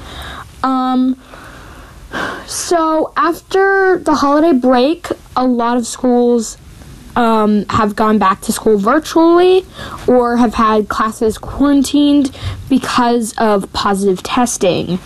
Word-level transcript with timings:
Um, 0.64 1.20
so 2.48 3.14
after 3.16 4.00
the 4.00 4.16
holiday 4.16 4.58
break, 4.58 5.06
a 5.36 5.46
lot 5.46 5.78
of 5.78 5.86
schools 5.86 6.58
um, 7.16 7.66
have 7.70 7.96
gone 7.96 8.18
back 8.18 8.42
to 8.42 8.52
school 8.52 8.78
virtually 8.78 9.66
or 10.08 10.38
have 10.38 10.54
had 10.54 10.90
classes 10.90 11.38
quarantined 11.38 12.36
because 12.70 13.34
of 13.38 13.72
positive 13.74 14.24
testing. 14.24 15.00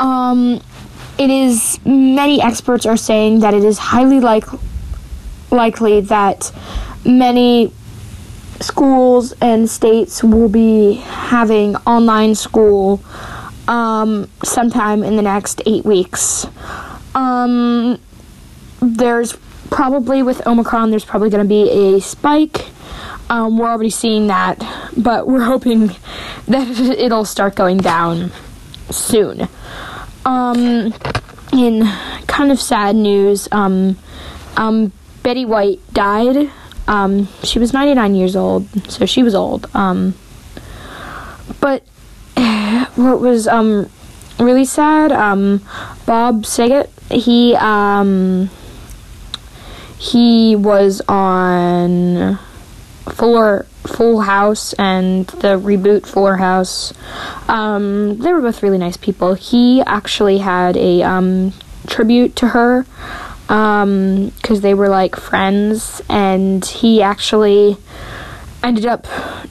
Um, 0.00 0.60
it 1.18 1.30
is 1.30 1.78
many 1.84 2.40
experts 2.40 2.86
are 2.86 2.96
saying 2.96 3.40
that 3.40 3.54
it 3.54 3.64
is 3.64 3.78
highly 3.78 4.20
like, 4.20 4.44
likely 5.50 6.00
that 6.02 6.52
many 7.04 7.72
schools 8.78 9.32
and 9.40 9.68
states 9.68 10.22
will 10.22 10.48
be 10.48 10.92
having 10.94 11.74
online 11.78 12.32
school 12.32 13.02
um, 13.66 14.30
sometime 14.44 15.02
in 15.02 15.16
the 15.16 15.22
next 15.22 15.60
eight 15.66 15.84
weeks. 15.84 16.46
Um, 17.12 18.00
there's 18.80 19.36
probably 19.68 20.22
with 20.22 20.46
Omicron, 20.46 20.90
there's 20.90 21.04
probably 21.04 21.28
going 21.28 21.42
to 21.42 21.48
be 21.48 21.96
a 21.96 22.00
spike. 22.00 22.66
Um, 23.28 23.58
we're 23.58 23.66
already 23.66 23.90
seeing 23.90 24.28
that, 24.28 24.64
but 24.96 25.26
we're 25.26 25.42
hoping 25.42 25.88
that 26.46 26.68
it'll 26.78 27.24
start 27.24 27.56
going 27.56 27.78
down 27.78 28.30
soon. 28.90 29.48
Um, 30.24 30.94
in 31.52 31.84
kind 32.28 32.52
of 32.52 32.60
sad 32.60 32.94
news, 32.94 33.48
um, 33.50 33.98
um, 34.56 34.92
Betty 35.24 35.44
White 35.44 35.80
died. 35.92 36.52
Um, 36.88 37.28
she 37.44 37.58
was 37.58 37.72
99 37.74 38.14
years 38.14 38.34
old, 38.34 38.66
so 38.90 39.04
she 39.04 39.22
was 39.22 39.34
old. 39.34 39.70
Um, 39.74 40.14
but 41.60 41.82
what 42.96 43.20
was 43.20 43.46
um, 43.46 43.90
really 44.40 44.64
sad, 44.64 45.12
um, 45.12 45.62
Bob 46.06 46.46
Saget, 46.46 46.90
he 47.10 47.54
um, 47.56 48.48
he 49.98 50.56
was 50.56 51.02
on 51.08 52.38
Fuller 53.10 53.66
Full 53.84 54.22
House 54.22 54.72
and 54.74 55.26
the 55.26 55.58
reboot 55.58 56.06
Fuller 56.06 56.36
House. 56.36 56.94
Um, 57.48 58.16
they 58.18 58.32
were 58.32 58.40
both 58.40 58.62
really 58.62 58.78
nice 58.78 58.96
people. 58.96 59.34
He 59.34 59.82
actually 59.82 60.38
had 60.38 60.76
a 60.78 61.02
tribute 61.86 62.36
to 62.36 62.48
her 62.48 62.86
because 63.48 63.82
um, 63.82 64.60
they 64.60 64.74
were 64.74 64.88
like 64.88 65.16
friends, 65.16 66.02
and 66.08 66.64
he 66.64 67.02
actually 67.02 67.78
ended 68.62 68.84
up 68.84 69.06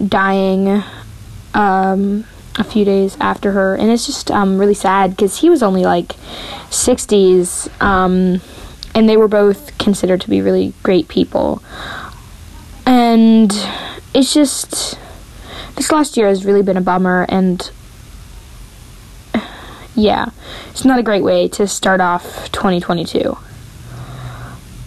dying 0.06 0.84
um, 1.56 2.24
a 2.57 2.63
few 2.63 2.86
days 2.86 3.18
after 3.19 3.52
her, 3.53 3.75
and 3.75 3.90
it's 3.90 4.06
just 4.06 4.30
um, 4.30 4.59
really 4.59 4.75
sad 4.75 5.12
because 5.12 5.40
he 5.40 5.50
was 5.50 5.63
only 5.63 5.84
like 5.84 6.09
60s, 6.69 7.69
um, 7.81 8.40
and 8.94 9.09
they 9.09 9.18
were 9.18 9.28
both 9.28 9.75
considered 9.80 10.22
to 10.22 10.30
be 10.30 10.41
really 10.41 10.74
great 10.84 11.07
people. 11.07 11.63
And 12.86 13.52
it's 14.13 14.34
just 14.34 14.97
this 15.75 15.91
last 15.91 16.18
year 16.18 16.28
has 16.28 16.46
really 16.46 16.63
been 16.63 16.78
a 16.78 16.81
bummer 16.81 17.25
and 17.30 17.69
yeah, 19.96 20.30
it's 20.69 20.86
not 20.86 21.00
a 21.00 21.03
great 21.03 21.24
way 21.24 21.47
to 21.50 21.68
start 21.68 22.00
off 22.00 22.52
2022. 22.52 23.38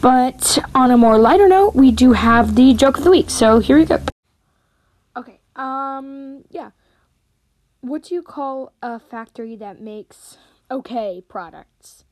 But 0.00 0.59
on 0.75 0.91
a 0.91 0.97
more 0.97 1.19
lighter 1.19 1.47
note, 1.47 1.75
we 1.75 1.91
do 1.91 2.12
have 2.12 2.55
the 2.55 2.72
joke 2.72 2.97
of 2.97 3.05
the 3.05 3.11
week. 3.11 3.28
So 3.28 3.59
here 3.59 3.77
we 3.77 3.84
go. 3.84 4.00
Okay. 5.16 5.41
Um 5.55 6.44
yeah. 6.49 6.71
What 7.83 8.05
do 8.05 8.15
you 8.15 8.22
call 8.22 8.72
a 8.83 8.99
factory 8.99 9.56
that 9.56 9.81
makes 9.81 10.38
okay 10.71 11.22
products? 11.28 12.05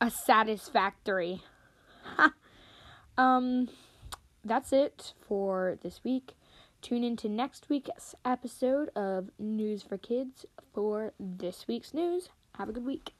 A 0.00 0.10
satisfactory. 0.10 1.42
um 3.18 3.68
that's 4.42 4.72
it 4.72 5.12
for 5.20 5.78
this 5.82 6.00
week. 6.02 6.32
Tune 6.80 7.04
into 7.04 7.28
next 7.28 7.68
week's 7.68 8.14
episode 8.24 8.88
of 8.96 9.28
News 9.38 9.82
for 9.82 9.98
Kids 9.98 10.46
for 10.72 11.12
this 11.20 11.66
week's 11.68 11.92
news. 11.92 12.30
Have 12.56 12.70
a 12.70 12.72
good 12.72 12.86
week. 12.86 13.12